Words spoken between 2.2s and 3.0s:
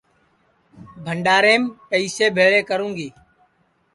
بھیݪے کروں